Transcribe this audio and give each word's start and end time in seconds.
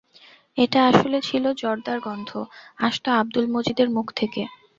এটা 0.57 0.79
আসলে 0.91 1.17
ছিল 1.21 1.43
জর্দার 1.61 1.99
গন্ধ, 1.99 2.29
আসত 2.79 3.05
আব্দুল 3.19 3.45
মজিদের 3.55 3.87
মুখ 3.89 4.07
থেকে। 4.19 4.41